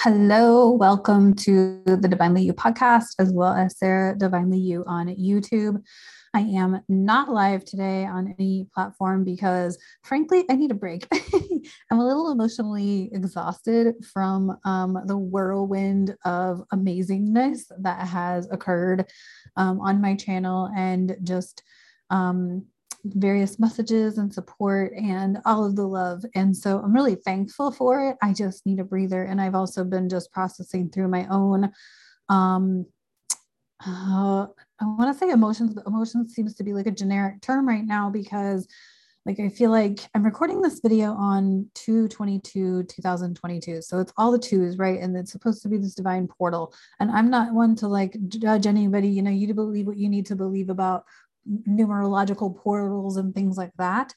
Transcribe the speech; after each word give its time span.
Hello, 0.00 0.70
welcome 0.72 1.32
to 1.36 1.80
the 1.84 2.08
Divinely 2.08 2.42
You 2.42 2.52
podcast, 2.52 3.14
as 3.20 3.32
well 3.32 3.52
as 3.52 3.78
Sarah 3.78 4.18
Divinely 4.18 4.58
You 4.58 4.82
on 4.88 5.06
YouTube. 5.06 5.80
I 6.34 6.40
am 6.40 6.80
not 6.88 7.28
live 7.28 7.64
today 7.64 8.04
on 8.04 8.34
any 8.36 8.66
platform 8.74 9.22
because, 9.22 9.78
frankly, 10.02 10.44
I 10.50 10.56
need 10.56 10.72
a 10.72 10.74
break. 10.74 11.06
I'm 11.92 12.00
a 12.00 12.04
little 12.04 12.32
emotionally 12.32 13.10
exhausted 13.12 13.94
from 14.12 14.58
um, 14.64 14.98
the 15.06 15.16
whirlwind 15.16 16.16
of 16.24 16.64
amazingness 16.74 17.70
that 17.78 18.08
has 18.08 18.48
occurred 18.50 19.06
um, 19.56 19.80
on 19.80 20.00
my 20.00 20.16
channel 20.16 20.68
and 20.76 21.16
just 21.22 21.62
um, 22.10 22.66
various 23.04 23.58
messages 23.58 24.18
and 24.18 24.32
support 24.32 24.92
and 24.94 25.38
all 25.44 25.64
of 25.64 25.76
the 25.76 25.86
love. 25.86 26.24
And 26.34 26.56
so 26.56 26.78
I'm 26.78 26.92
really 26.92 27.16
thankful 27.16 27.72
for 27.72 28.08
it. 28.08 28.16
I 28.22 28.32
just 28.32 28.64
need 28.64 28.78
a 28.78 28.84
breather. 28.84 29.24
And 29.24 29.40
I've 29.40 29.54
also 29.54 29.84
been 29.84 30.08
just 30.08 30.32
processing 30.32 30.90
through 30.90 31.08
my 31.08 31.26
own 31.30 31.72
um 32.28 32.86
uh, 33.84 34.46
I 34.80 34.84
want 34.84 35.12
to 35.12 35.18
say 35.18 35.32
emotions, 35.32 35.74
but 35.74 35.86
emotions 35.86 36.34
seems 36.34 36.54
to 36.54 36.62
be 36.62 36.72
like 36.72 36.86
a 36.86 36.92
generic 36.92 37.40
term 37.40 37.66
right 37.66 37.84
now 37.84 38.10
because 38.10 38.68
like 39.24 39.38
I 39.38 39.48
feel 39.48 39.70
like 39.70 40.00
I'm 40.14 40.24
recording 40.24 40.62
this 40.62 40.80
video 40.80 41.12
on 41.12 41.70
222 41.74 42.84
2022 42.84 43.82
so 43.82 44.00
it's 44.00 44.12
all 44.16 44.32
the 44.32 44.38
twos 44.38 44.78
right 44.78 44.98
and 44.98 45.16
it's 45.16 45.30
supposed 45.30 45.62
to 45.62 45.68
be 45.68 45.78
this 45.78 45.94
divine 45.94 46.26
portal 46.26 46.74
and 46.98 47.10
I'm 47.10 47.30
not 47.30 47.54
one 47.54 47.76
to 47.76 47.88
like 47.88 48.16
judge 48.28 48.66
anybody 48.66 49.08
you 49.08 49.22
know 49.22 49.30
you 49.30 49.46
to 49.46 49.54
believe 49.54 49.86
what 49.86 49.96
you 49.96 50.08
need 50.08 50.26
to 50.26 50.36
believe 50.36 50.70
about 50.70 51.04
numerological 51.48 52.56
portals 52.56 53.16
and 53.16 53.34
things 53.34 53.56
like 53.56 53.72
that. 53.78 54.14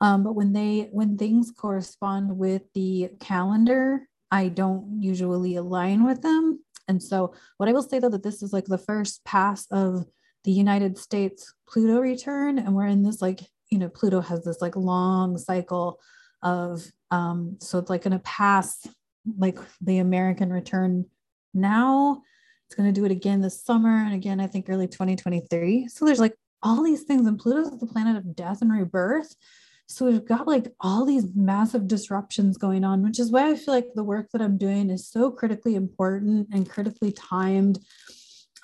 Um, 0.00 0.22
but 0.22 0.34
when 0.34 0.52
they 0.52 0.88
when 0.92 1.16
things 1.16 1.50
correspond 1.50 2.36
with 2.36 2.62
the 2.74 3.10
calendar, 3.20 4.08
I 4.30 4.48
don't 4.48 5.00
usually 5.00 5.56
align 5.56 6.04
with 6.04 6.22
them. 6.22 6.60
And 6.88 7.02
so, 7.02 7.34
what 7.56 7.68
I 7.68 7.72
will 7.72 7.82
say 7.82 7.98
though 7.98 8.10
that 8.10 8.22
this 8.22 8.42
is 8.42 8.52
like 8.52 8.66
the 8.66 8.78
first 8.78 9.24
pass 9.24 9.66
of 9.70 10.04
the 10.44 10.52
United 10.52 10.98
States 10.98 11.54
Pluto 11.68 12.00
return, 12.00 12.58
and 12.58 12.74
we're 12.74 12.86
in 12.86 13.02
this 13.02 13.22
like 13.22 13.40
you 13.70 13.78
know 13.78 13.88
Pluto 13.88 14.20
has 14.20 14.44
this 14.44 14.60
like 14.60 14.76
long 14.76 15.38
cycle 15.38 15.98
of 16.42 16.84
um, 17.10 17.56
so 17.60 17.78
it's 17.78 17.90
like 17.90 18.02
going 18.02 18.12
to 18.12 18.18
pass 18.20 18.86
like 19.38 19.58
the 19.80 19.98
American 19.98 20.52
return 20.52 21.06
now. 21.54 22.22
It's 22.66 22.74
going 22.74 22.92
to 22.92 23.00
do 23.00 23.04
it 23.04 23.12
again 23.12 23.40
this 23.40 23.62
summer 23.62 24.04
and 24.04 24.14
again 24.14 24.40
I 24.40 24.46
think 24.46 24.66
early 24.68 24.88
2023. 24.88 25.88
So 25.88 26.04
there's 26.04 26.20
like 26.20 26.34
all 26.62 26.82
these 26.82 27.02
things, 27.02 27.26
and 27.26 27.38
Pluto's 27.38 27.78
the 27.78 27.86
planet 27.86 28.16
of 28.16 28.34
death 28.34 28.62
and 28.62 28.72
rebirth. 28.72 29.34
So 29.88 30.06
we've 30.06 30.26
got 30.26 30.48
like 30.48 30.72
all 30.80 31.04
these 31.04 31.28
massive 31.34 31.86
disruptions 31.86 32.58
going 32.58 32.84
on, 32.84 33.02
which 33.02 33.20
is 33.20 33.30
why 33.30 33.50
I 33.50 33.54
feel 33.54 33.72
like 33.72 33.94
the 33.94 34.02
work 34.02 34.30
that 34.32 34.42
I'm 34.42 34.58
doing 34.58 34.90
is 34.90 35.08
so 35.08 35.30
critically 35.30 35.76
important 35.76 36.48
and 36.52 36.68
critically 36.68 37.12
timed 37.12 37.78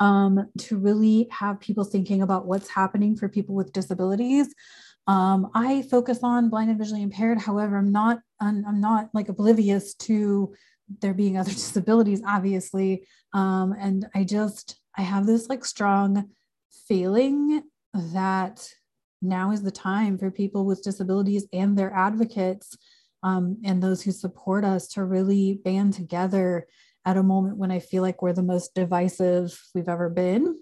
um, 0.00 0.48
to 0.58 0.78
really 0.78 1.28
have 1.30 1.60
people 1.60 1.84
thinking 1.84 2.22
about 2.22 2.46
what's 2.46 2.68
happening 2.68 3.16
for 3.16 3.28
people 3.28 3.54
with 3.54 3.72
disabilities. 3.72 4.52
Um, 5.06 5.50
I 5.54 5.82
focus 5.82 6.20
on 6.22 6.48
blind 6.48 6.70
and 6.70 6.78
visually 6.78 7.02
impaired. 7.02 7.38
However, 7.38 7.76
I'm 7.76 7.92
not 7.92 8.20
I'm, 8.40 8.64
I'm 8.66 8.80
not 8.80 9.10
like 9.14 9.28
oblivious 9.28 9.94
to 9.94 10.54
there 11.00 11.14
being 11.14 11.38
other 11.38 11.50
disabilities, 11.52 12.22
obviously. 12.26 13.06
Um, 13.32 13.74
and 13.78 14.06
I 14.14 14.24
just 14.24 14.80
I 14.96 15.02
have 15.02 15.26
this 15.26 15.48
like 15.48 15.64
strong 15.64 16.30
feeling 16.88 17.62
that 17.94 18.68
now 19.20 19.52
is 19.52 19.62
the 19.62 19.70
time 19.70 20.18
for 20.18 20.30
people 20.30 20.64
with 20.64 20.82
disabilities 20.82 21.46
and 21.52 21.78
their 21.78 21.92
advocates 21.94 22.76
um, 23.22 23.58
and 23.64 23.82
those 23.82 24.02
who 24.02 24.10
support 24.10 24.64
us 24.64 24.88
to 24.88 25.04
really 25.04 25.60
band 25.64 25.94
together 25.94 26.66
at 27.04 27.16
a 27.16 27.22
moment 27.22 27.56
when 27.56 27.70
I 27.70 27.78
feel 27.78 28.02
like 28.02 28.22
we're 28.22 28.32
the 28.32 28.42
most 28.42 28.74
divisive 28.74 29.60
we've 29.74 29.88
ever 29.88 30.08
been. 30.08 30.56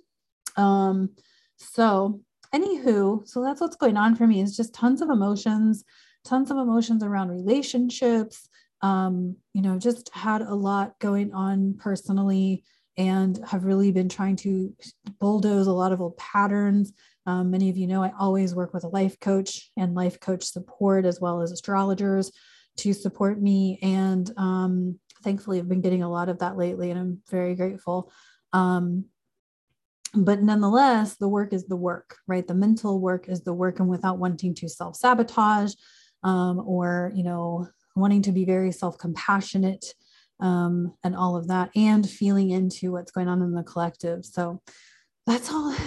Um, 0.57 1.11
so, 1.57 2.21
anywho, 2.55 3.27
so 3.27 3.43
that's 3.43 3.61
what's 3.61 3.77
going 3.77 3.97
on 3.97 4.17
for 4.17 4.27
me 4.27 4.41
is 4.41 4.57
just 4.57 4.75
tons 4.75 5.03
of 5.03 5.11
emotions, 5.11 5.85
tons 6.25 6.51
of 6.51 6.59
emotions 6.59 7.03
around 7.03 7.29
relationships. 7.31 8.49
Um, 8.83 9.37
you 9.53 9.61
know, 9.61 9.79
just 9.79 10.11
had 10.15 10.41
a 10.41 10.55
lot 10.55 10.99
going 11.01 11.33
on 11.35 11.75
personally 11.79 12.65
and 12.97 13.39
have 13.47 13.65
really 13.65 13.93
been 13.93 14.09
trying 14.09 14.37
to 14.37 14.75
bulldoze 15.21 15.67
a 15.67 15.73
lot 15.73 15.93
of 15.93 16.01
old 16.01 16.17
patterns 16.17 16.93
um, 17.27 17.51
many 17.51 17.71
of 17.71 17.77
you 17.77 17.87
know 17.87 18.03
I 18.03 18.13
always 18.19 18.55
work 18.55 18.73
with 18.73 18.85
a 18.85 18.89
life 18.89 19.19
coach 19.21 19.71
and 19.77 19.95
life 19.95 20.21
coach 20.21 20.45
support 20.45 21.05
as 21.05 21.21
well 21.21 21.43
as 21.43 21.53
astrologers 21.53 22.33
to 22.79 22.93
support 22.93 23.41
me. 23.41 23.79
And 23.83 24.31
um, 24.37 24.99
thankfully, 25.23 25.59
I've 25.59 25.69
been 25.69 25.83
getting 25.83 26.03
a 26.03 26.11
lot 26.11 26.29
of 26.29 26.39
that 26.39 26.57
lately, 26.57 26.91
and 26.91 26.99
I'm 26.99 27.23
very 27.31 27.55
grateful. 27.55 28.13
Um, 28.53 29.07
but 30.15 30.43
nonetheless, 30.43 31.17
the 31.17 31.29
work 31.29 31.53
is 31.53 31.67
the 31.67 31.77
work, 31.77 32.17
right? 32.27 32.47
The 32.47 32.55
mental 32.55 33.01
work 33.01 33.29
is 33.29 33.43
the 33.43 33.55
work, 33.55 33.81
and 33.81 33.89
without 33.89 34.19
wanting 34.19 34.55
to 34.57 34.69
self 34.69 34.97
sabotage 34.97 35.75
um, 36.23 36.63
or, 36.67 37.13
you 37.15 37.23
know, 37.23 37.69
wanting 37.95 38.23
to 38.23 38.33
be 38.33 38.45
very 38.45 38.73
self 38.73 38.99
compassionate 38.99 39.85
um, 40.41 40.95
and 41.05 41.15
all 41.15 41.37
of 41.37 41.49
that, 41.49 41.71
and 41.77 42.09
feeling 42.09 42.51
into 42.51 42.93
what's 42.93 43.13
going 43.13 43.29
on 43.29 43.43
in 43.43 43.53
the 43.53 43.63
collective. 43.63 44.25
So 44.25 44.63
that's 45.27 45.51
all. 45.51 45.75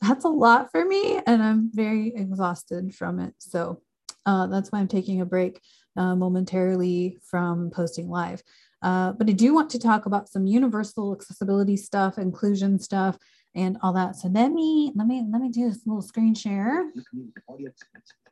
that's 0.00 0.24
a 0.24 0.28
lot 0.28 0.70
for 0.70 0.84
me 0.84 1.20
and 1.26 1.42
i'm 1.42 1.70
very 1.72 2.12
exhausted 2.14 2.94
from 2.94 3.18
it. 3.18 3.34
So 3.38 3.80
uh, 4.26 4.46
that's 4.46 4.70
why 4.70 4.80
i'm 4.80 4.88
taking 4.88 5.20
a 5.20 5.26
break 5.26 5.60
uh, 5.96 6.14
momentarily 6.14 7.18
from 7.22 7.70
posting 7.70 8.08
live. 8.08 8.42
Uh, 8.82 9.12
but 9.12 9.28
i 9.28 9.32
do 9.32 9.54
want 9.54 9.70
to 9.70 9.78
talk 9.78 10.06
about 10.06 10.28
some 10.28 10.46
universal 10.46 11.12
accessibility 11.12 11.76
stuff 11.76 12.18
inclusion 12.18 12.78
stuff 12.78 13.16
and 13.54 13.76
all 13.82 13.92
that. 13.92 14.16
So 14.16 14.28
let 14.28 14.52
me 14.52 14.92
let 14.94 15.06
me 15.06 15.24
let 15.30 15.40
me 15.42 15.48
do 15.48 15.68
this 15.68 15.86
little 15.86 16.02
screen 16.02 16.34
share. 16.34 16.90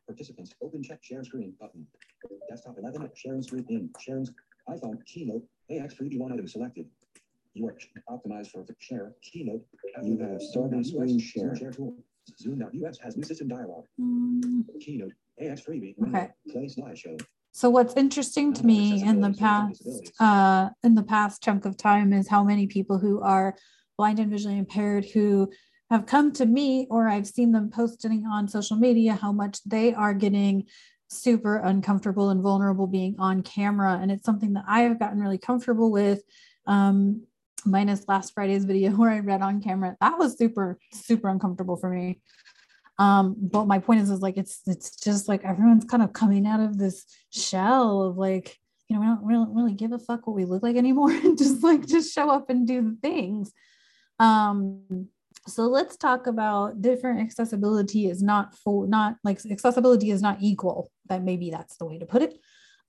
Participants 0.07 0.55
open 0.61 0.83
check 0.83 1.03
share 1.03 1.23
screen 1.23 1.55
button. 1.61 1.87
Desktop 2.49 2.77
11 2.79 3.11
sharing 3.15 3.43
screen 3.43 3.65
in 3.69 3.91
sharing 3.99 4.27
iphone 4.69 5.05
keynote 5.07 5.43
ax 5.71 5.95
3d1 5.95 6.33
item 6.33 6.47
selected 6.47 6.87
you 7.55 7.69
are 7.69 7.77
optimized 8.09 8.49
for 8.49 8.65
share 8.79 9.13
keynote. 9.23 9.65
You 10.03 10.19
have 10.19 10.41
started 10.43 10.87
screen 10.87 11.19
share. 11.19 11.55
share 11.57 11.73
tool. 11.73 11.97
Zoom.us 12.39 12.99
has 12.99 13.17
new 13.17 13.25
system 13.25 13.49
dialog. 13.49 13.87
Mm. 14.01 14.65
Keynote 14.81 15.13
AX 15.41 15.63
freebie. 15.63 15.95
Okay. 16.07 16.29
Play 16.51 16.67
slideshow. 16.67 17.21
So 17.53 17.69
what's 17.69 17.97
interesting 17.97 18.53
to 18.55 18.65
me 18.65 19.03
in 19.03 19.21
the 19.21 19.33
past 19.33 19.83
uh, 20.21 20.71
in 20.85 20.95
the 20.95 21.03
past 21.03 21.43
chunk 21.43 21.65
of 21.65 21.77
time 21.77 22.13
is 22.13 22.29
how 22.29 22.45
many 22.45 22.67
people 22.67 22.99
who 22.99 23.21
are 23.21 23.57
blind 23.99 24.21
and 24.21 24.31
visually 24.31 24.59
impaired 24.59 25.05
who 25.05 25.51
have 25.91 26.07
come 26.07 26.33
to 26.33 26.47
me 26.47 26.87
or 26.91 27.09
I've 27.09 27.27
seen 27.27 27.51
them 27.51 27.71
posting 27.71 28.25
on 28.25 28.47
social 28.47 28.77
media 28.77 29.15
how 29.15 29.33
much 29.33 29.59
they 29.65 29.93
are 29.93 30.15
getting 30.15 30.67
super 31.09 31.57
uncomfortable 31.57 32.31
and 32.31 32.41
vulnerable 32.41 32.87
being 32.87 33.17
on 33.19 33.43
camera 33.43 33.99
and 34.01 34.13
it's 34.13 34.25
something 34.25 34.53
that 34.53 34.65
I 34.69 34.83
have 34.83 35.01
gotten 35.01 35.19
really 35.19 35.39
comfortable 35.39 35.91
with 35.91 36.23
um, 36.67 37.27
minus 37.65 38.07
last 38.09 38.35
Friday's 38.35 38.65
video 38.65 38.91
where 38.97 39.11
I 39.11 39.21
read 39.21 39.43
on 39.43 39.63
camera. 39.63 39.97
That 40.01 40.19
was 40.19 40.37
super, 40.37 40.79
super 40.93 41.29
uncomfortable 41.29 41.77
for 41.77 41.91
me. 41.91 42.21
Um, 42.99 43.35
but 43.39 43.67
my 43.67 43.79
point 43.79 44.01
is, 44.01 44.11
is 44.11 44.21
like 44.21 44.37
it's 44.37 44.61
it's 44.67 44.95
just 44.97 45.27
like 45.27 45.43
everyone's 45.43 45.87
kind 45.87 46.03
of 46.03 46.13
coming 46.13 46.47
out 46.47 46.61
of 46.61 46.77
this 46.77 47.07
shell 47.31 48.03
of 48.03 48.19
like, 48.19 48.59
you 48.89 48.97
know, 48.97 49.01
we 49.01 49.07
don't 49.07 49.25
really, 49.25 49.47
really 49.49 49.73
give 49.73 49.93
a 49.93 49.99
fuck 49.99 50.27
what 50.27 50.37
we 50.37 50.45
look 50.45 50.63
like 50.63 50.77
anymore 50.77 51.11
and 51.25 51.39
just 51.39 51.63
like 51.63 51.87
just 51.87 52.15
show 52.15 52.31
up 52.31 52.51
and 52.51 52.67
do 52.67 52.83
the 52.83 52.97
things. 53.01 53.53
Um, 54.19 55.09
so 55.47 55.63
let's 55.63 55.97
talk 55.97 56.27
about 56.27 56.83
different 56.83 57.21
accessibility 57.21 58.07
is 58.07 58.23
not 58.23 58.55
for 58.55 58.87
not 58.87 59.17
like 59.25 59.41
accessibility 59.51 60.11
is 60.11 60.21
not 60.21 60.39
equal. 60.43 60.91
That 61.09 61.25
maybe 61.25 61.51
that's 61.51 61.79
the 61.79 61.87
way 61.87 61.99
to 61.99 62.07
put 62.07 62.23
it. 62.23 62.39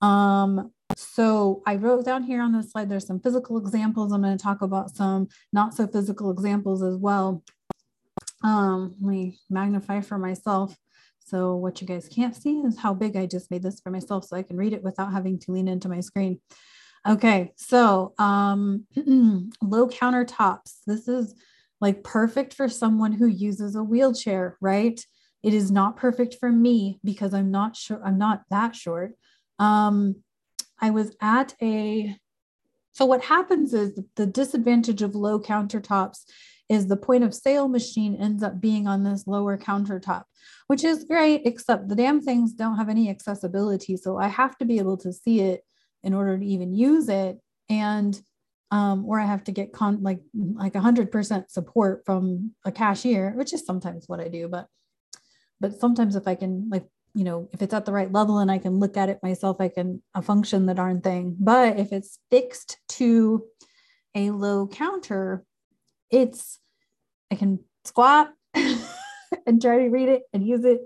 Um, 0.02 0.72
so 0.96 1.62
I 1.66 1.76
wrote 1.76 2.04
down 2.04 2.22
here 2.22 2.42
on 2.42 2.52
this 2.52 2.72
slide, 2.72 2.88
there's 2.88 3.06
some 3.06 3.20
physical 3.20 3.58
examples. 3.58 4.12
I'm 4.12 4.22
going 4.22 4.36
to 4.36 4.42
talk 4.42 4.62
about 4.62 4.94
some 4.94 5.28
not 5.52 5.74
so 5.74 5.86
physical 5.86 6.30
examples 6.30 6.82
as 6.82 6.96
well. 6.96 7.42
Um, 8.42 8.94
let 9.00 9.10
me 9.10 9.38
magnify 9.50 10.00
for 10.00 10.18
myself. 10.18 10.76
So 11.24 11.54
what 11.56 11.80
you 11.80 11.86
guys 11.86 12.08
can't 12.08 12.36
see 12.36 12.58
is 12.60 12.78
how 12.78 12.94
big 12.94 13.16
I 13.16 13.26
just 13.26 13.50
made 13.50 13.62
this 13.62 13.80
for 13.80 13.90
myself 13.90 14.24
so 14.24 14.36
I 14.36 14.42
can 14.42 14.56
read 14.56 14.72
it 14.72 14.82
without 14.82 15.12
having 15.12 15.38
to 15.40 15.52
lean 15.52 15.68
into 15.68 15.88
my 15.88 16.00
screen. 16.00 16.40
Okay, 17.06 17.52
so 17.56 18.14
um, 18.18 18.86
low 19.62 19.88
countertops. 19.88 20.80
This 20.86 21.08
is 21.08 21.34
like 21.80 22.04
perfect 22.04 22.54
for 22.54 22.68
someone 22.68 23.12
who 23.12 23.26
uses 23.26 23.74
a 23.74 23.82
wheelchair, 23.82 24.56
right? 24.60 25.00
It 25.42 25.54
is 25.54 25.70
not 25.70 25.96
perfect 25.96 26.36
for 26.38 26.50
me 26.50 27.00
because 27.02 27.34
I'm 27.34 27.50
not 27.50 27.76
sure, 27.76 28.00
I'm 28.04 28.18
not 28.18 28.42
that 28.50 28.76
short. 28.76 29.14
Um, 29.58 30.16
I 30.82 30.90
was 30.90 31.16
at 31.22 31.54
a, 31.62 32.16
so 32.92 33.06
what 33.06 33.22
happens 33.22 33.72
is 33.72 33.98
the 34.16 34.26
disadvantage 34.26 35.00
of 35.00 35.14
low 35.14 35.40
countertops 35.40 36.24
is 36.68 36.88
the 36.88 36.96
point 36.96 37.22
of 37.22 37.34
sale 37.34 37.68
machine 37.68 38.16
ends 38.16 38.42
up 38.42 38.60
being 38.60 38.86
on 38.86 39.04
this 39.04 39.26
lower 39.26 39.56
countertop, 39.56 40.24
which 40.66 40.84
is 40.84 41.04
great, 41.04 41.42
except 41.44 41.88
the 41.88 41.94
damn 41.94 42.20
things 42.20 42.52
don't 42.52 42.76
have 42.76 42.88
any 42.88 43.08
accessibility. 43.08 43.96
So 43.96 44.18
I 44.18 44.28
have 44.28 44.58
to 44.58 44.64
be 44.64 44.78
able 44.78 44.96
to 44.98 45.12
see 45.12 45.40
it 45.40 45.64
in 46.02 46.14
order 46.14 46.36
to 46.38 46.44
even 46.44 46.74
use 46.74 47.08
it. 47.08 47.38
And 47.68 48.20
um, 48.70 49.04
or 49.06 49.20
I 49.20 49.26
have 49.26 49.44
to 49.44 49.52
get 49.52 49.74
con 49.74 50.02
like 50.02 50.20
like 50.34 50.74
hundred 50.74 51.12
percent 51.12 51.50
support 51.50 52.04
from 52.06 52.52
a 52.64 52.72
cashier, 52.72 53.32
which 53.36 53.52
is 53.52 53.66
sometimes 53.66 54.08
what 54.08 54.18
I 54.18 54.28
do, 54.28 54.48
but 54.48 54.66
but 55.60 55.78
sometimes 55.78 56.16
if 56.16 56.26
I 56.26 56.34
can 56.34 56.70
like 56.70 56.86
you 57.14 57.24
know 57.24 57.48
if 57.52 57.62
it's 57.62 57.74
at 57.74 57.84
the 57.84 57.92
right 57.92 58.10
level 58.10 58.38
and 58.38 58.50
I 58.50 58.58
can 58.58 58.78
look 58.78 58.96
at 58.96 59.08
it 59.08 59.18
myself, 59.22 59.60
I 59.60 59.68
can 59.68 60.02
uh, 60.14 60.20
function 60.20 60.66
the 60.66 60.74
darn 60.74 61.00
thing. 61.00 61.36
But 61.38 61.78
if 61.78 61.92
it's 61.92 62.18
fixed 62.30 62.78
to 62.90 63.44
a 64.14 64.30
low 64.30 64.66
counter, 64.66 65.44
it's 66.10 66.58
I 67.30 67.34
can 67.34 67.60
squat 67.84 68.32
and 68.54 69.60
try 69.60 69.78
to 69.78 69.88
read 69.88 70.08
it 70.08 70.22
and 70.32 70.46
use 70.46 70.64
it. 70.64 70.80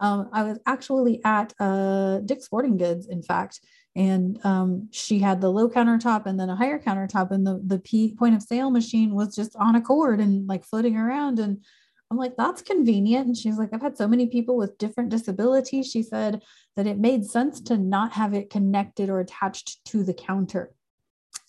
Um, 0.00 0.30
I 0.32 0.42
was 0.42 0.58
actually 0.66 1.20
at 1.24 1.52
uh, 1.60 2.18
Dick's 2.18 2.46
Sporting 2.46 2.76
Goods, 2.76 3.06
in 3.06 3.22
fact, 3.22 3.60
and 3.94 4.44
um, 4.44 4.88
she 4.90 5.18
had 5.18 5.40
the 5.40 5.50
low 5.50 5.68
countertop 5.68 6.26
and 6.26 6.40
then 6.40 6.50
a 6.50 6.56
higher 6.56 6.78
countertop 6.78 7.30
and 7.30 7.46
the 7.46 7.62
the 7.64 7.78
P 7.78 8.14
point 8.14 8.34
of 8.34 8.42
sale 8.42 8.70
machine 8.70 9.14
was 9.14 9.34
just 9.34 9.54
on 9.56 9.76
a 9.76 9.80
cord 9.80 10.20
and 10.20 10.48
like 10.48 10.64
floating 10.64 10.96
around 10.96 11.38
and 11.38 11.64
I'm 12.12 12.18
like 12.18 12.36
that's 12.36 12.60
convenient. 12.60 13.26
And 13.26 13.36
she's 13.36 13.56
like 13.56 13.70
I've 13.72 13.80
had 13.80 13.96
so 13.96 14.06
many 14.06 14.26
people 14.26 14.58
with 14.58 14.76
different 14.76 15.08
disabilities. 15.08 15.90
She 15.90 16.02
said 16.02 16.42
that 16.76 16.86
it 16.86 16.98
made 16.98 17.24
sense 17.24 17.58
to 17.62 17.78
not 17.78 18.12
have 18.12 18.34
it 18.34 18.50
connected 18.50 19.08
or 19.08 19.20
attached 19.20 19.82
to 19.86 20.04
the 20.04 20.12
counter. 20.12 20.74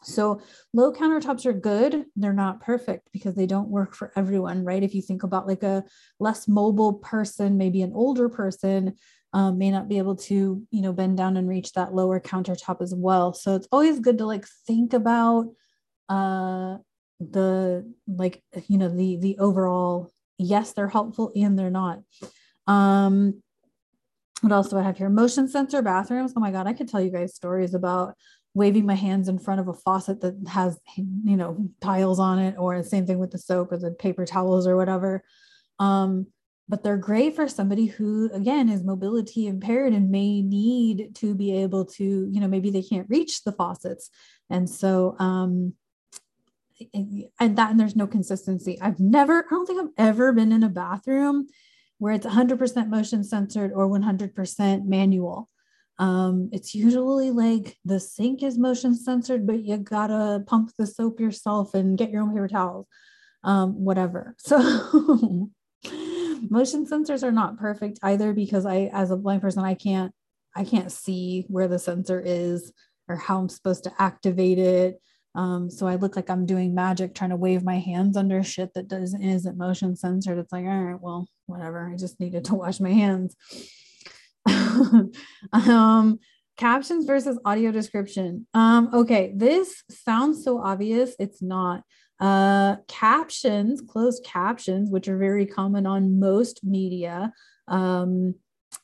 So 0.04 0.42
low 0.74 0.94
countertops 0.94 1.46
are 1.46 1.52
good. 1.52 2.06
They're 2.16 2.32
not 2.32 2.62
perfect 2.62 3.10
because 3.12 3.36
they 3.36 3.46
don't 3.46 3.68
work 3.68 3.94
for 3.94 4.14
everyone 4.16 4.64
right? 4.64 4.82
If 4.82 4.96
you 4.96 5.02
think 5.02 5.24
about 5.24 5.50
like 5.50 5.64
a 5.64 5.84
less 6.22 6.48
mobile 6.48 6.94
person 6.94 7.58
maybe 7.58 7.82
an 7.82 7.92
older 7.94 8.30
person 8.30 8.94
um, 9.34 9.58
may 9.58 9.70
not 9.70 9.90
be 9.90 9.98
able 9.98 10.16
to 10.16 10.66
you 10.72 10.82
know 10.82 10.94
bend 10.94 11.18
down 11.18 11.36
and 11.36 11.50
reach 11.50 11.74
that 11.74 11.94
lower 11.94 12.22
countertop 12.22 12.82
as 12.82 12.96
well. 12.96 13.34
So 13.34 13.56
it's 13.56 13.68
always 13.70 14.00
good 14.00 14.20
to 14.20 14.26
like 14.26 14.46
think 14.66 14.94
about 14.94 15.50
uh 16.08 16.78
the 17.20 17.94
like 18.08 18.42
you 18.68 18.78
know 18.78 18.88
the 18.88 19.18
the 19.18 19.38
overall 19.40 20.10
yes 20.44 20.74
they're 20.74 20.88
helpful 20.88 21.32
and 21.36 21.58
they're 21.58 21.70
not. 21.70 22.00
Um 22.68 23.42
what 24.42 24.52
else 24.52 24.70
do 24.70 24.78
i 24.78 24.82
have 24.84 24.98
here? 24.98 25.10
Motion 25.10 25.48
sensor 25.48 25.82
bathrooms. 25.82 26.34
Oh 26.36 26.40
my 26.40 26.52
god 26.52 26.68
i 26.68 26.74
could 26.74 26.90
tell 26.90 27.02
you 27.02 27.12
guys 27.12 27.36
stories 27.36 27.74
about 27.74 28.16
waving 28.56 28.86
my 28.86 28.94
hands 28.96 29.28
in 29.30 29.40
front 29.40 29.60
of 29.60 29.68
a 29.68 29.74
faucet 29.74 30.22
that 30.22 30.36
has 30.48 30.80
you 30.96 31.36
know 31.38 31.70
tiles 31.82 32.20
on 32.20 32.40
it 32.40 32.56
or 32.58 32.78
the 32.78 32.84
same 32.84 33.06
thing 33.06 33.20
with 33.20 33.32
the 33.32 33.38
soap 33.38 33.72
or 33.72 33.78
the 33.78 33.92
paper 33.92 34.26
towels 34.26 34.68
or 34.68 34.78
whatever. 34.78 35.24
Um 35.80 36.28
but 36.70 36.82
they're 36.82 36.98
great 36.98 37.36
for 37.36 37.48
somebody 37.48 37.88
who 37.88 38.32
again 38.34 38.70
is 38.70 38.84
mobility 38.84 39.48
impaired 39.48 39.94
and 39.94 40.10
may 40.10 40.42
need 40.42 41.14
to 41.16 41.36
be 41.36 41.56
able 41.58 41.86
to 41.86 42.04
you 42.04 42.40
know 42.40 42.48
maybe 42.48 42.70
they 42.70 42.84
can't 42.84 43.10
reach 43.10 43.44
the 43.44 43.52
faucets. 43.52 44.10
And 44.50 44.70
so 44.70 45.16
um 45.20 45.74
and 46.94 47.58
that 47.58 47.72
and 47.72 47.80
there's 47.80 47.96
no 47.96 48.08
consistency. 48.08 48.80
I've 48.82 49.00
never 49.00 49.40
i 49.40 49.50
don't 49.50 49.66
think 49.66 49.82
i've 49.82 50.08
ever 50.08 50.34
been 50.34 50.52
in 50.52 50.64
a 50.64 50.70
bathroom 50.70 51.48
where 52.00 52.14
it's 52.14 52.26
100% 52.26 52.90
motion 52.90 53.24
censored 53.24 53.72
or 53.74 53.88
100% 53.88 54.86
manual. 54.86 55.50
Um, 56.00 56.50
it's 56.52 56.74
usually 56.76 57.32
like 57.32 57.78
the 57.86 58.00
sink 58.00 58.44
is 58.44 58.58
motion 58.58 58.96
censored 58.96 59.46
but 59.48 59.64
you 59.64 59.78
gotta 59.78 60.44
pump 60.46 60.72
the 60.78 60.88
soap 60.88 61.20
yourself 61.20 61.74
and 61.74 61.98
get 61.98 62.10
your 62.10 62.24
own 62.24 62.34
paper 62.34 62.48
towels. 62.48 62.88
Um, 63.44 63.84
whatever. 63.84 64.36
So 64.46 65.50
motion 66.50 66.86
sensors 66.86 67.24
are 67.24 67.32
not 67.32 67.58
perfect 67.58 68.00
either 68.04 68.34
because 68.34 68.66
I, 68.66 68.90
as 68.94 69.12
a 69.12 69.18
blind 69.18 69.42
person, 69.42 69.64
I 69.64 69.74
can't, 69.74 70.14
I 70.56 70.64
can't 70.64 70.92
see 70.92 71.46
where 71.48 71.68
the 71.68 71.80
sensor 71.80 72.22
is 72.24 72.72
or 73.08 73.16
how 73.16 73.40
I'm 73.40 73.50
supposed 73.50 73.84
to 73.86 73.94
activate 74.00 74.60
it. 74.60 75.02
Um, 75.36 75.70
so 75.70 75.88
I 75.88 75.96
look 75.96 76.16
like 76.16 76.30
I'm 76.30 76.46
doing 76.46 76.76
magic, 76.76 77.16
trying 77.16 77.32
to 77.32 77.36
wave 77.36 77.64
my 77.64 77.80
hands 77.80 78.18
under 78.18 78.44
shit 78.44 78.74
that 78.76 78.88
doesn't 78.88 79.22
isn't 79.22 79.58
motion 79.58 79.96
censored. 79.96 80.38
It's 80.38 80.52
like, 80.52 80.66
all 80.66 80.84
right, 80.84 81.02
well, 81.02 81.28
whatever. 81.48 81.90
I 81.92 81.98
just 81.98 82.20
needed 82.20 82.46
to 82.46 82.56
wash 82.56 82.80
my 82.80 82.92
hands. 82.92 83.36
um, 85.54 86.20
captions 86.58 87.06
versus 87.06 87.40
audio 87.46 87.72
description. 87.72 88.48
Um, 88.54 88.90
okay, 88.94 89.34
this 89.36 89.84
sounds 89.90 90.44
so 90.44 90.60
obvious. 90.60 91.16
It's 91.20 91.42
not. 91.42 91.84
Uh, 92.20 92.78
captions, 92.88 93.82
closed 93.82 94.24
captions, 94.24 94.90
which 94.90 95.08
are 95.08 95.18
very 95.18 95.46
common 95.46 95.86
on 95.86 96.20
most 96.20 96.64
media. 96.64 97.34
Um, 97.68 98.36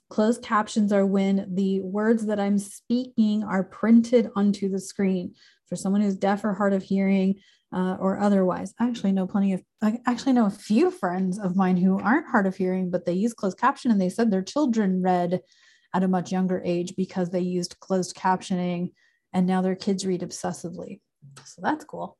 closed 0.09 0.43
captions 0.43 0.91
are 0.91 1.05
when 1.05 1.47
the 1.53 1.81
words 1.81 2.25
that 2.25 2.39
I'm 2.39 2.57
speaking 2.57 3.43
are 3.43 3.63
printed 3.63 4.29
onto 4.35 4.69
the 4.69 4.79
screen. 4.79 5.35
For 5.69 5.75
someone 5.75 6.01
who's 6.01 6.17
deaf 6.17 6.43
or 6.43 6.53
hard 6.53 6.73
of 6.73 6.83
hearing, 6.83 7.39
uh, 7.71 7.97
or 7.99 8.19
otherwise. 8.19 8.73
I 8.79 8.87
actually 8.87 9.11
know 9.11 9.27
plenty 9.27 9.53
of, 9.53 9.61
I 9.81 9.99
actually 10.07 10.33
know 10.33 10.47
a 10.47 10.51
few 10.51 10.89
friends 10.91 11.37
of 11.37 11.55
mine 11.55 11.77
who 11.77 11.99
aren't 11.99 12.27
hard 12.27 12.47
of 12.47 12.55
hearing, 12.55 12.89
but 12.89 13.05
they 13.05 13.13
use 13.13 13.33
closed 13.33 13.59
caption 13.59 13.91
and 13.91 14.01
they 14.01 14.09
said 14.09 14.31
their 14.31 14.41
children 14.41 15.01
read 15.01 15.41
at 15.93 16.03
a 16.03 16.07
much 16.07 16.31
younger 16.31 16.61
age 16.65 16.95
because 16.95 17.29
they 17.29 17.39
used 17.39 17.79
closed 17.79 18.15
captioning 18.15 18.91
and 19.33 19.45
now 19.45 19.61
their 19.61 19.75
kids 19.75 20.05
read 20.05 20.21
obsessively. 20.21 20.99
So 21.45 21.61
that's 21.61 21.85
cool. 21.85 22.17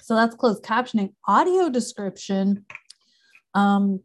So 0.00 0.14
that's 0.14 0.34
closed 0.34 0.64
captioning. 0.64 1.12
Audio 1.26 1.68
description 1.68 2.64
um, 3.54 4.00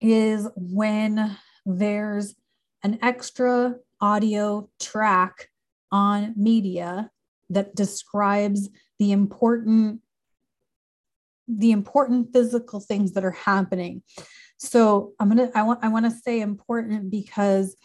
is 0.00 0.48
when 0.54 1.36
there's 1.66 2.36
an 2.84 3.00
extra 3.02 3.74
audio 4.00 4.68
track 4.80 5.48
on 5.90 6.34
media 6.36 7.10
that 7.50 7.74
describes 7.74 8.68
the 8.98 9.12
important 9.12 10.00
the 11.50 11.70
important 11.70 12.30
physical 12.30 12.78
things 12.78 13.12
that 13.12 13.24
are 13.24 13.30
happening. 13.30 14.02
So 14.58 15.12
i'm 15.18 15.28
gonna 15.28 15.50
i 15.54 15.62
want 15.62 15.80
i 15.82 15.88
want 15.88 16.04
to 16.04 16.10
say 16.10 16.40
important 16.40 17.10
because 17.10 17.76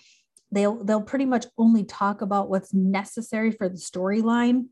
they'll 0.51 0.83
they'll 0.83 1.01
pretty 1.01 1.25
much 1.25 1.45
only 1.57 1.83
talk 1.83 2.21
about 2.21 2.49
what's 2.49 2.73
necessary 2.73 3.51
for 3.51 3.69
the 3.69 3.77
storyline. 3.77 4.65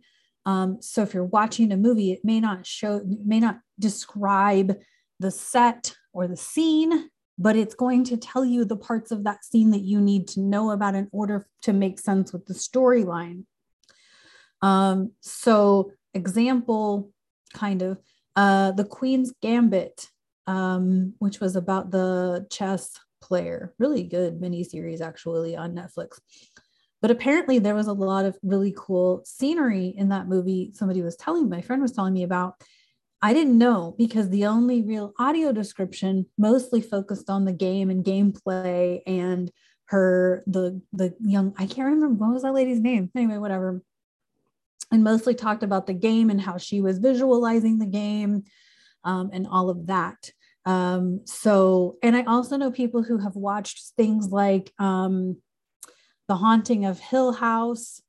Um, 0.46 0.78
so 0.82 1.04
if 1.04 1.14
you're 1.14 1.24
watching 1.24 1.72
a 1.72 1.78
movie, 1.78 2.12
it 2.12 2.22
may 2.24 2.40
not 2.40 2.66
show, 2.66 3.02
may 3.06 3.40
not 3.40 3.60
describe 3.80 4.76
the 5.20 5.32
set 5.32 5.94
or 6.14 6.28
the 6.28 6.38
scene, 6.38 7.10
but 7.42 7.56
it's 7.56 7.74
going 7.74 8.04
to 8.04 8.18
tell 8.18 8.46
you 8.46 8.64
the 8.64 8.78
parts 8.78 9.12
of 9.12 9.24
that 9.24 9.44
scene 9.44 9.72
that 9.72 9.82
you 9.82 10.00
need 10.00 10.28
to 10.28 10.40
know 10.40 10.70
about 10.70 10.94
in 10.94 11.10
order 11.12 11.48
to 11.64 11.74
make 11.74 11.98
sense 11.98 12.32
with 12.32 12.46
the 12.46 12.54
storyline. 12.54 13.46
Um, 14.62 15.14
so 15.22 15.92
example, 16.14 17.12
kind 17.56 17.82
of, 17.82 17.98
uh, 18.36 18.74
the 18.74 18.86
Queen's 18.86 19.34
Gambit, 19.42 20.08
um, 20.46 21.16
which 21.18 21.40
was 21.40 21.56
about 21.56 21.90
the 21.90 22.46
chess 22.52 22.92
player, 23.24 23.74
really 23.80 24.04
good 24.04 24.40
miniseries 24.40 25.02
actually 25.02 25.56
on 25.56 25.74
Netflix. 25.74 26.20
But 27.02 27.10
apparently, 27.10 27.58
there 27.58 27.74
was 27.74 27.88
a 27.88 27.94
lot 27.94 28.26
of 28.26 28.38
really 28.44 28.76
cool 28.78 29.24
scenery 29.26 29.88
in 29.98 30.10
that 30.10 30.28
movie. 30.28 30.72
Somebody 30.76 31.02
was 31.02 31.16
telling 31.16 31.50
my 31.50 31.62
friend 31.62 31.82
was 31.82 31.92
telling 31.92 32.14
me 32.14 32.22
about. 32.22 32.62
I 33.22 33.34
didn't 33.34 33.58
know 33.58 33.96
because 33.98 34.30
the 34.30 34.46
only 34.46 34.82
real 34.82 35.14
audio 35.20 35.52
description 35.52 36.26
mostly 36.38 36.82
focused 36.82 37.30
on 37.30 37.46
the 37.46 37.54
game 37.54 37.90
and 37.90 38.04
gameplay 38.04 39.02
and 39.06 39.52
her 39.86 40.44
the 40.48 40.82
the 40.94 41.14
young 41.20 41.54
I 41.58 41.68
can't 41.68 41.90
remember 41.90 42.26
what 42.26 42.34
was 42.34 42.44
that 42.44 42.54
lady's 42.54 42.80
name. 42.80 43.12
Anyway, 43.16 43.38
whatever. 43.38 43.84
And 44.92 45.04
mostly 45.04 45.36
talked 45.36 45.64
about 45.64 45.88
the 45.88 45.94
game 45.94 46.30
and 46.30 46.42
how 46.42 46.58
she 46.58 46.82
was 46.82 46.98
visualizing 46.98 47.80
the 47.80 47.86
game 47.86 48.44
um, 49.04 49.30
and 49.32 49.48
all 49.48 49.70
of 49.70 49.88
that. 49.88 50.32
Um, 50.66 51.22
so, 51.26 51.98
and 52.04 52.16
I 52.16 52.24
also 52.24 52.58
know 52.58 52.72
people 52.72 53.04
who 53.04 53.18
have 53.18 53.36
watched 53.36 53.94
things 53.96 54.30
like 54.30 54.72
um, 54.80 55.38
the 56.28 56.36
Haunting 56.36 56.86
of 56.86 57.00
Hill 57.00 57.32
House, 57.34 58.02